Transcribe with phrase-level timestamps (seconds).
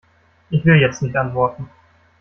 [0.49, 1.69] Ich will jetzt nicht antworten.